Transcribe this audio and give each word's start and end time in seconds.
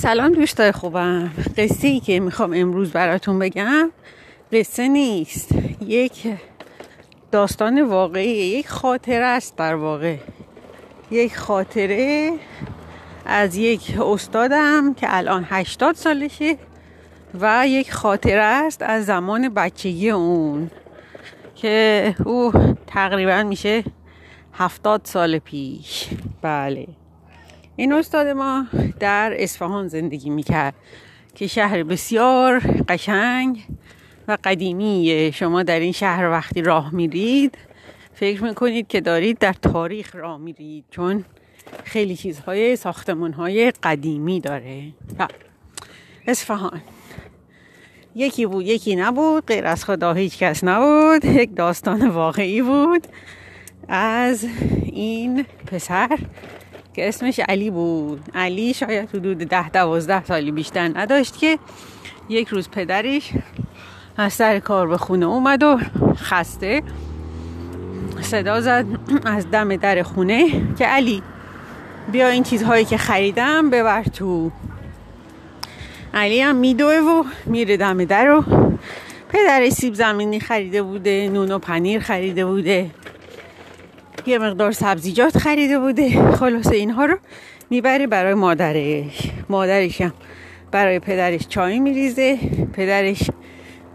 سلام 0.00 0.32
دوستای 0.32 0.72
خوبم. 0.72 1.30
قصه 1.56 1.88
ای 1.88 2.00
که 2.00 2.20
می‌خوام 2.20 2.52
امروز 2.54 2.90
براتون 2.90 3.38
بگم 3.38 3.90
قصه 4.52 4.88
نیست. 4.88 5.48
یک 5.80 6.34
داستان 7.32 7.82
واقعی 7.82 8.30
یک 8.30 8.68
خاطره 8.68 9.24
است 9.24 9.56
در 9.56 9.74
واقع. 9.74 10.16
یک 11.10 11.36
خاطره 11.36 12.32
از 13.26 13.56
یک 13.56 14.00
استادم 14.00 14.94
که 14.94 15.06
الان 15.16 15.46
80 15.48 15.94
سالشه 15.94 16.56
و 17.40 17.64
یک 17.68 17.92
خاطره 17.92 18.42
است 18.42 18.82
از 18.82 19.06
زمان 19.06 19.48
بچگی 19.48 20.10
اون 20.10 20.70
که 21.54 22.14
او 22.24 22.52
تقریبا 22.86 23.42
میشه 23.42 23.84
هفتاد 24.54 25.00
سال 25.04 25.38
پیش. 25.38 26.08
بله. 26.42 26.86
این 27.78 27.92
استاد 27.92 28.26
ما 28.26 28.66
در 29.00 29.34
اصفهان 29.38 29.88
زندگی 29.88 30.30
می‌کرد 30.30 30.74
که 31.34 31.46
شهر 31.46 31.82
بسیار 31.82 32.58
قشنگ 32.88 33.66
و 34.28 34.38
قدیمیه 34.44 35.30
شما 35.30 35.62
در 35.62 35.80
این 35.80 35.92
شهر 35.92 36.30
وقتی 36.30 36.62
راه 36.62 36.94
میرید 36.94 37.58
فکر 38.14 38.44
می‌کنید 38.44 38.88
که 38.88 39.00
دارید 39.00 39.38
در 39.38 39.52
تاریخ 39.52 40.14
راه 40.14 40.38
میرید 40.38 40.84
چون 40.90 41.24
خیلی 41.84 42.16
چیزهای 42.16 42.76
ساختمون 42.76 43.32
های 43.32 43.70
قدیمی 43.70 44.40
داره. 44.40 44.82
اصفهان. 46.26 46.80
یکی 48.14 48.46
بود 48.46 48.66
یکی 48.66 48.96
نبود 48.96 49.46
غیر 49.46 49.66
از 49.66 49.84
خدا 49.84 50.12
هیچ 50.12 50.38
کس 50.38 50.64
نبود. 50.64 51.24
یک 51.24 51.56
داستان 51.56 52.08
واقعی 52.08 52.62
بود 52.62 53.06
از 53.88 54.46
این 54.84 55.44
پسر. 55.66 56.18
که 56.98 57.08
اسمش 57.08 57.40
علی 57.40 57.70
بود. 57.70 58.20
علی 58.34 58.74
شاید 58.74 59.08
حدود 59.08 59.38
ده 59.38 59.70
دوازده 59.70 60.24
سالی 60.24 60.52
بیشتر 60.52 60.88
نداشت 60.98 61.38
که 61.38 61.58
یک 62.28 62.48
روز 62.48 62.68
پدرش 62.68 63.30
از 64.16 64.32
سر 64.32 64.58
کار 64.58 64.88
به 64.88 64.96
خونه 64.96 65.26
اومد 65.26 65.62
و 65.62 65.78
خسته 66.16 66.82
صدا 68.20 68.60
زد 68.60 68.86
از 69.24 69.50
دم 69.50 69.76
در 69.76 70.02
خونه 70.02 70.50
که 70.78 70.86
علی 70.86 71.22
بیا 72.12 72.28
این 72.28 72.42
چیزهایی 72.42 72.84
که 72.84 72.96
خریدم 72.96 73.70
ببر 73.70 74.02
تو. 74.02 74.50
علی 76.14 76.40
هم 76.40 76.56
میدوه 76.56 76.96
و 76.96 77.24
میره 77.46 77.76
دم 77.76 78.04
در 78.04 78.24
رو 78.24 78.44
پدر 79.28 79.70
سیب 79.70 79.94
زمینی 79.94 80.40
خریده 80.40 80.82
بوده 80.82 81.30
نون 81.32 81.52
و 81.52 81.58
پنیر 81.58 82.00
خریده 82.00 82.46
بوده. 82.46 82.90
یه 84.28 84.38
مقدار 84.38 84.72
سبزیجات 84.72 85.38
خریده 85.38 85.78
بوده. 85.78 86.32
خلاصه 86.32 86.76
اینها 86.76 87.04
رو 87.04 87.18
می‌بره 87.70 88.06
برای 88.06 88.34
مادرش. 88.34 89.30
مادرش 89.48 90.00
هم 90.00 90.12
برای 90.70 90.98
پدرش 90.98 91.48
چای 91.48 91.80
میریزه. 91.80 92.38
پدرش 92.72 93.30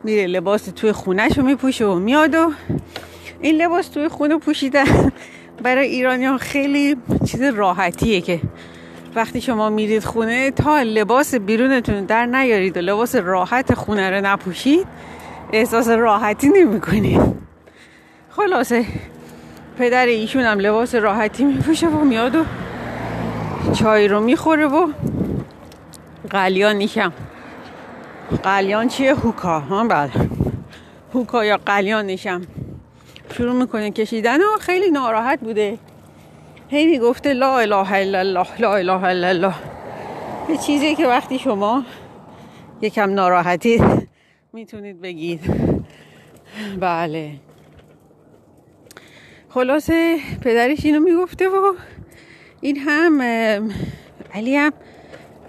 میره 0.03 0.27
لباس 0.27 0.63
توی 0.65 0.91
خونهش 0.91 1.37
رو 1.37 1.43
میپوشه 1.43 1.85
و 1.85 1.95
میاد 1.99 2.35
و 2.35 2.51
این 3.41 3.55
لباس 3.55 3.87
توی 3.87 4.07
خونه 4.07 4.37
پوشیدن 4.37 5.11
برای 5.63 5.87
ایرانی 5.87 6.25
ها 6.25 6.37
خیلی 6.37 6.97
چیز 7.25 7.41
راحتیه 7.41 8.21
که 8.21 8.39
وقتی 9.15 9.41
شما 9.41 9.69
میرید 9.69 10.03
خونه 10.03 10.51
تا 10.51 10.81
لباس 10.81 11.35
بیرونتون 11.35 12.05
در 12.05 12.25
نیارید 12.25 12.77
و 12.77 12.79
لباس 12.79 13.15
راحت 13.15 13.73
خونه 13.73 14.09
رو 14.09 14.25
نپوشید 14.25 14.87
احساس 15.53 15.87
راحتی 15.87 16.49
نمی 16.49 16.81
کنید 16.81 17.21
خلاصه 18.29 18.85
پدر 19.77 20.05
ایشون 20.05 20.43
هم 20.43 20.59
لباس 20.59 20.95
راحتی 20.95 21.43
میپوشه 21.43 21.87
و 21.87 22.03
میاد 22.03 22.35
و 22.35 22.45
چای 23.73 24.07
رو 24.07 24.19
می‌خوره 24.19 24.65
و 24.65 24.87
قلیان 26.29 26.75
نیشم 26.75 27.13
قلیان 28.43 28.87
چیه؟ 28.87 29.15
هوکا. 29.15 29.59
ها 29.59 29.87
بله. 29.87 30.11
هوکا 31.13 31.45
یا 31.45 31.57
قلیان 31.65 32.05
نیشم 32.05 32.41
شروع 33.37 33.55
می‌کنه 33.55 33.91
کشیدن 33.91 34.41
و 34.41 34.57
خیلی 34.59 34.91
ناراحت 34.91 35.39
بوده. 35.39 35.77
هی 36.69 36.85
می‌گفته 36.85 37.33
لا 37.33 37.59
اله 37.59 37.93
الا 37.93 38.19
الله 38.19 38.47
لا 38.59 38.75
اله 38.75 39.03
الا 39.03 39.27
الله. 39.27 39.53
یه 40.49 40.57
چیزی 40.57 40.95
که 40.95 41.07
وقتی 41.07 41.39
شما 41.39 41.83
یکم 42.81 43.09
ناراحتی 43.13 43.83
می‌تونید 44.53 45.01
بگید. 45.01 45.41
بله. 46.79 47.31
خلاصه 49.53 50.17
پدرش 50.41 50.85
اینو 50.85 50.99
می‌گفته 50.99 51.49
و 51.49 51.73
این 52.61 52.77
هم 52.77 53.21
علی 54.33 54.55
هم 54.55 54.71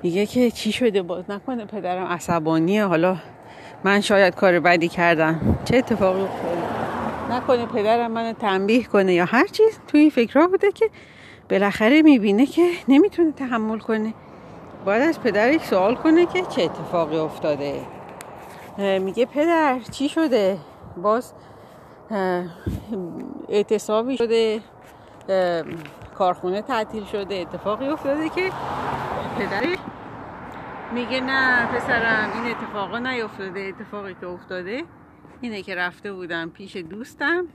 میگه 0.03 0.27
که 0.27 0.51
چی 0.51 0.73
شده؟ 0.73 1.03
باز 1.03 1.25
نکنه 1.29 1.65
پدرم 1.65 2.07
عصبانیه. 2.07 2.85
حالا 2.85 3.17
من 3.85 4.01
شاید 4.01 4.35
کار 4.35 4.61
بدی 4.61 4.89
کردم. 4.89 5.59
چه 5.65 5.77
اتفاقی 5.77 6.21
افتاده؟ 6.21 6.63
نکنه 7.31 7.67
پدرم 7.67 8.11
منو 8.11 8.33
تنبیه 8.33 8.85
کنه 8.85 9.15
یا 9.15 9.25
هر 9.25 9.47
چیز. 9.47 9.79
توی 9.89 10.01
این 10.01 10.11
فکرها 10.11 10.47
بوده 10.47 10.73
که 10.73 10.91
بالاخره 11.51 12.03
می‌بینه 12.03 12.47
که 12.47 12.69
نمی‌تونه 12.89 13.33
تحمل 13.33 13.79
کنه. 13.79 14.15
باید 14.85 15.03
از 15.03 15.21
پدرش 15.21 15.61
سوال 15.61 15.95
کنه 15.95 16.27
که 16.27 16.43
چه 16.43 16.63
اتفاقی 16.63 17.17
افتاده. 17.17 17.81
میگه 18.79 19.27
پدر 19.27 19.81
چی 19.91 20.09
شده؟ 20.09 20.59
باز 20.97 21.33
اعتصابی 23.49 24.17
شده 24.17 24.61
کارخونه 26.15 26.63
تعطیل 26.63 27.05
شده 27.05 27.35
اتفاقی 27.35 27.89
افتاده 27.89 28.29
که 28.29 28.51
پدرش 29.39 29.79
میگه 30.95 31.21
نه 31.21 31.67
پسرم 31.67 32.33
این 32.35 32.55
اتفاقا 32.55 32.99
نیفتاده 32.99 33.61
اتفاقی 33.61 34.15
که 34.21 34.27
افتاده 34.27 34.83
اینه 35.41 35.63
که 35.63 35.75
رفته 35.75 36.13
بودم 36.13 36.51
پیش 36.51 36.77
دوستم 36.77 37.47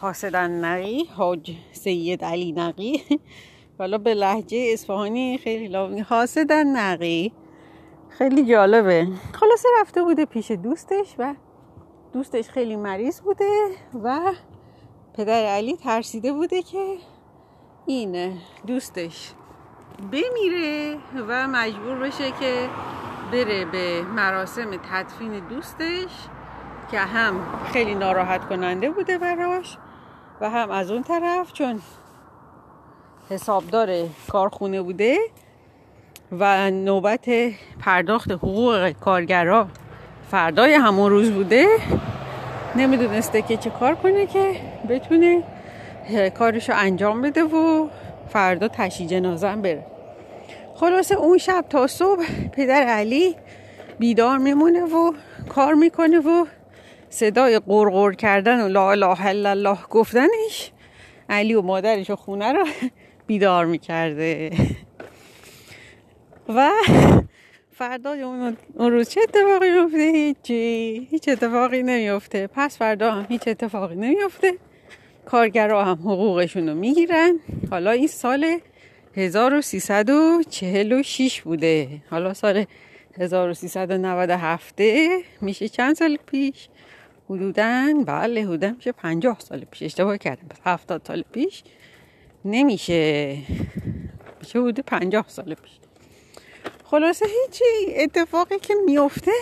حاسدن 0.00 0.64
نقی 0.64 1.04
حاج 1.04 1.52
سید 1.72 2.24
علی 2.24 2.52
نقی. 2.52 3.02
حالا 3.78 3.98
به 3.98 4.14
لحجه 4.14 4.70
اصفهانی 4.72 5.38
خیلی 5.38 5.68
لابنی 5.68 6.00
حاسدن 6.00 6.76
نقی 6.76 7.32
خیلی 8.08 8.44
جالبه. 8.44 9.08
خلاصه 9.32 9.68
رفته 9.80 10.02
بوده 10.02 10.24
پیش 10.24 10.50
دوستش 10.50 11.14
و 11.18 11.34
دوستش 12.12 12.48
خیلی 12.48 12.76
مریض 12.76 13.20
بوده 13.20 13.70
و 14.04 14.20
پدر 15.14 15.44
علی 15.44 15.76
ترسیده 15.76 16.32
بوده 16.32 16.62
که 16.62 16.96
این 17.86 18.38
دوستش 18.66 19.32
بمیره 20.12 20.96
و 21.28 21.48
مجبور 21.48 21.98
بشه 21.98 22.30
که 22.30 22.68
بره 23.32 23.64
به 23.64 24.02
مراسم 24.02 24.76
تدفین 24.76 25.48
دوستش 25.48 26.10
که 26.90 26.98
هم 26.98 27.64
خیلی 27.72 27.94
ناراحت 27.94 28.48
کننده 28.48 28.90
بوده 28.90 29.18
براش 29.18 29.76
و 30.40 30.50
هم 30.50 30.70
از 30.70 30.90
اون 30.90 31.02
طرف 31.02 31.52
چون 31.52 31.80
حسابدار 33.30 34.06
کارخونه 34.28 34.82
بوده 34.82 35.18
و 36.32 36.70
نوبت 36.70 37.28
پرداخت 37.80 38.30
حقوق 38.30 38.90
کارگرا 38.90 39.68
فردای 40.30 40.72
همون 40.72 41.10
روز 41.10 41.30
بوده. 41.30 41.66
نمی‌دونسته 42.76 43.42
که 43.42 43.56
چه 43.56 43.70
کار 43.70 43.94
کنه 43.94 44.26
که 44.26 44.56
بتونه 44.88 45.42
کارشو 46.38 46.72
انجام 46.76 47.22
بده 47.22 47.42
و 47.42 47.88
فردا 48.28 48.68
تشی 48.68 49.06
جنازم 49.06 49.62
بره. 49.62 49.86
خلاصه 50.74 51.14
اون 51.14 51.38
شب 51.38 51.64
تا 51.70 51.86
صبح 51.86 52.24
پدر 52.52 52.82
علی 52.82 53.36
بیدار 53.98 54.38
میمونه 54.38 54.82
و 54.82 55.12
کار 55.48 55.74
می‌کنه 55.74 56.18
و 56.18 56.46
صدای 57.10 57.58
قرقر 57.58 58.12
کردن 58.12 58.64
و 58.64 58.68
لا 58.68 58.90
اله 58.90 59.26
الا 59.26 59.50
الله 59.50 59.78
گفتنش 59.90 60.72
علی 61.28 61.54
و 61.54 61.62
مادرش 61.62 62.10
و 62.10 62.16
خونه 62.16 62.52
رو 62.52 62.64
بیدار 63.26 63.64
می‌کرده. 63.64 64.50
و 66.48 66.70
فردا 67.78 68.12
اون 68.74 68.92
روز 68.92 69.08
چه 69.08 69.20
اتفاقی 69.22 69.70
میفته؟ 69.70 69.98
هیچی. 69.98 71.08
هیچ 71.10 71.28
اتفاقی 71.28 71.82
نمیفته. 71.82 72.46
پس 72.46 72.78
فردا 72.78 73.12
هم 73.12 73.26
هیچ 73.28 73.48
اتفاقی 73.48 73.94
نمیفته. 73.94 74.54
کارگرها 75.24 75.84
هم 75.84 75.98
حقوقشون 75.98 76.68
رو 76.68 76.74
می‌گیرن. 76.74 77.40
حالا 77.70 77.90
این 77.90 78.06
سال 78.06 78.58
1346 79.16 81.42
بوده. 81.42 81.88
حالا 82.10 82.34
سال 82.34 82.64
1397 83.18 84.80
میشه 85.40 85.68
چند 85.68 85.96
سال 85.96 86.18
پیش؟ 86.26 86.68
حدودا 87.30 87.94
بله 88.06 88.42
حدودا 88.42 88.70
میشه 88.70 88.92
50 88.92 89.40
سال 89.40 89.64
پیش. 89.64 89.82
اشتباه 89.82 90.18
کردم. 90.18 90.48
70 90.64 91.02
سال 91.06 91.24
پیش 91.32 91.62
نمیشه. 92.44 93.36
میشه 94.40 94.58
حدود 94.58 94.80
50 94.80 95.24
سال 95.28 95.54
پیش. 95.54 95.87
خلاصه 96.90 97.26
هیچی 97.26 97.64
اتفاقی 97.96 98.58
که 98.58 98.74
میفته 98.86 99.32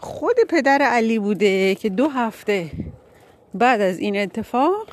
خود 0.00 0.36
پدر 0.48 0.82
علی 0.82 1.18
بوده 1.18 1.74
که 1.74 1.88
دو 1.88 2.08
هفته 2.08 2.70
بعد 3.54 3.80
از 3.80 3.98
این 3.98 4.16
اتفاق 4.16 4.86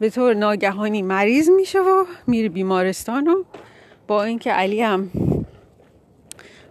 به 0.00 0.10
طور 0.10 0.34
ناگهانی 0.34 1.02
مریض 1.02 1.50
میشه 1.50 1.80
و 1.80 2.04
میره 2.26 2.48
بیمارستان 2.48 3.28
و 3.28 3.42
با 4.06 4.24
اینکه 4.24 4.52
علی 4.52 4.82
هم 4.82 5.10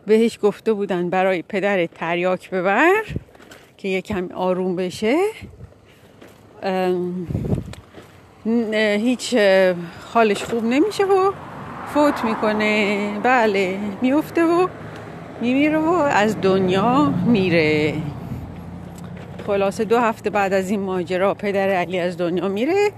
بهش 0.05 0.39
گفته 0.41 0.73
بودن 0.73 1.09
برای 1.09 1.41
پدر 1.41 1.85
تریاک 1.85 2.49
ببر 2.49 3.03
که 3.77 3.87
یکم 3.87 4.29
آروم 4.33 4.75
بشه 4.75 5.17
هیچ 8.97 9.35
حالش 10.13 10.43
خوب 10.43 10.63
نمیشه 10.63 11.05
و 11.05 11.31
فوت 11.93 12.23
می‌کنه. 12.23 13.11
بله 13.23 13.77
میفته 14.01 14.43
و 14.43 14.67
میمیره 15.41 15.77
و 15.77 15.91
از 15.91 16.41
دنیا 16.41 17.13
میره. 17.25 17.93
خلاصه 19.47 19.85
دو 19.85 19.99
هفته 19.99 20.29
بعد 20.29 20.53
از 20.53 20.69
این 20.69 20.79
ماجرا 20.79 21.33
پدر 21.33 21.69
علی 21.69 21.99
از 21.99 22.17
دنیا 22.17 22.47
میره. 22.47 22.91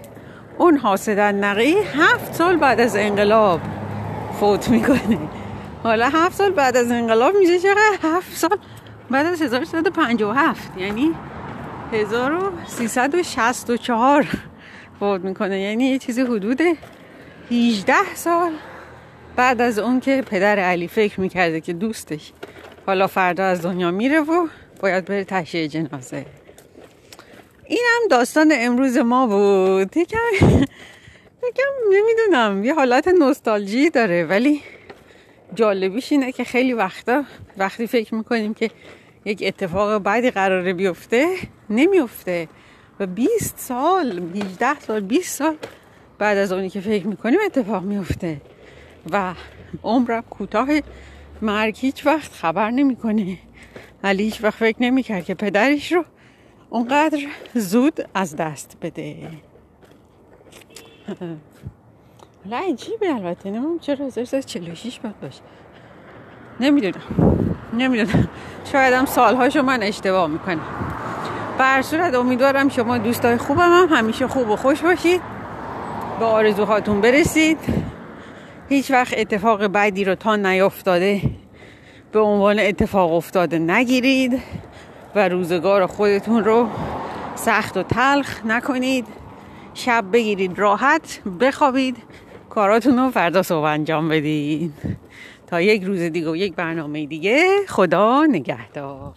اون 0.57 0.77
حاسدن 0.77 1.43
نقی 1.43 1.75
هفت 1.95 2.33
سال 2.33 2.55
بعد 2.55 2.79
از 2.79 2.95
انقلاب 2.95 3.59
فوت 4.39 4.69
می‌کنه. 4.69 5.17
حالا 5.83 6.09
هفت 6.09 6.35
سال 6.35 6.51
بعد 6.51 6.77
از 6.77 6.91
انقلاب 6.91 7.35
میشه 7.35 7.59
چقدر؟ 7.59 7.97
هفت 8.03 8.37
سال 8.37 8.57
بعد 9.09 9.25
از 9.25 9.41
1357 9.41 10.77
یعنی 10.77 11.11
1364 11.93 14.27
فوت 14.99 15.21
می‌کنه. 15.21 15.59
یعنی 15.59 15.83
یه 15.83 15.97
چیزی 15.97 16.21
حدود 16.21 16.61
18 17.51 17.93
سال 18.15 18.51
بعد 19.35 19.61
از 19.61 19.79
اون 19.79 19.99
که 19.99 20.21
پدر 20.21 20.59
علی 20.59 20.87
فکر 20.87 21.21
می‌کرده 21.21 21.61
که 21.61 21.73
دوستش 21.73 22.31
حالا 22.85 23.07
فردا 23.07 23.43
از 23.43 23.61
دنیا 23.61 23.91
میره 23.91 24.19
و 24.19 24.47
باید 24.79 25.05
بره 25.05 25.23
تشییع 25.23 25.67
جنازه. 25.67 26.25
این 27.65 27.83
هم 27.87 28.07
داستان 28.09 28.51
امروز 28.55 28.97
ما 28.97 29.27
بود. 29.27 29.97
یکم 29.97 30.17
یکم 31.47 31.71
نمی‌دونم 31.91 32.63
یه 32.63 32.73
حالت 32.73 33.07
نوستالژی 33.07 33.89
داره 33.89 34.25
ولی 34.25 34.61
جالبیش 35.55 36.11
اینه 36.11 36.31
که 36.31 36.43
خیلی 36.43 36.73
وقتا 36.73 37.23
وقتی 37.57 37.87
فکر 37.87 38.15
می‌کنیم 38.15 38.53
که 38.53 38.69
یک 39.25 39.43
اتفاق 39.45 39.97
بعدی 39.97 40.31
قراره 40.31 40.73
بیفته 40.73 41.35
نمیفته 41.69 42.47
و 42.99 43.05
20 43.05 43.59
سال 43.59 44.21
18 44.35 44.79
سال 44.79 44.99
20 44.99 45.37
سال 45.37 45.57
بعد 46.17 46.37
از 46.37 46.51
اونی 46.51 46.69
که 46.69 46.81
فکر 46.81 47.07
می‌کنیم 47.07 47.39
اتفاق 47.45 47.83
میفته 47.83 48.41
و 49.11 49.33
عمرم 49.83 50.21
کوتاه 50.21 50.67
مرگ 51.41 51.77
هیچ 51.79 52.05
وقت 52.05 52.31
خبر 52.31 52.71
نمی‌کنه 52.71 53.37
علی 54.03 54.23
هیچ 54.23 54.43
وقت 54.43 54.53
فکر 54.53 54.77
نمی‌کرد 54.79 55.25
که 55.25 55.33
پدرش 55.33 55.91
رو 55.91 56.05
اونقدر 56.69 57.19
زود 57.53 57.99
از 58.13 58.35
دست 58.35 58.77
بده. 58.81 59.17
حالا 62.45 62.57
عجیبه 62.71 63.15
البته. 63.15 63.51
نمیم 63.51 63.79
چرا 63.79 64.05
1346 64.05 64.99
باید 64.99 65.19
باشه. 65.19 65.41
نمی‌دونم. 66.59 67.55
نمی‌دونم. 67.73 68.29
شاید 68.71 68.93
هم 68.93 69.05
سالهاشو 69.05 69.61
من 69.61 69.83
اشتباه 69.83 70.27
می‌کنم. 70.27 70.61
بر 71.57 71.81
صورت 71.81 72.13
امیدوارم 72.13 72.69
شما 72.69 72.97
دوستای 72.97 73.37
خوبم 73.37 73.59
هم 73.59 73.87
همیشه 73.97 74.27
خوب 74.27 74.49
و 74.49 74.55
خوش 74.55 74.81
باشید. 74.81 75.21
به 76.19 76.25
آرزوهاتون 76.25 77.01
برسید. 77.01 77.57
هیچ 78.71 78.91
وقت 78.91 79.13
اتفاق 79.17 79.67
بعدی 79.67 80.03
رو 80.03 80.15
تا 80.15 80.35
نیافتاده 80.35 81.21
به 82.11 82.19
عنوان 82.19 82.59
اتفاق 82.59 83.13
افتاده 83.13 83.59
نگیرید 83.59 84.41
و 85.15 85.29
روزگار 85.29 85.85
خودتون 85.85 86.43
رو 86.43 86.69
سخت 87.35 87.77
و 87.77 87.83
تلخ 87.83 88.45
نکنید. 88.45 89.07
شب 89.73 90.05
بگیرید 90.13 90.59
راحت 90.59 91.21
بخوابید. 91.39 91.97
کاراتون 92.49 92.97
رو 92.97 93.11
فردا 93.11 93.43
صبح 93.43 93.63
انجام 93.63 94.09
بدید 94.09 94.73
تا 95.47 95.61
یک 95.61 95.83
روز 95.83 95.99
دیگه 95.99 96.31
و 96.31 96.35
یک 96.35 96.55
برنامه 96.55 97.05
دیگه 97.05 97.47
خدا 97.67 98.25
نگهدار. 98.25 99.13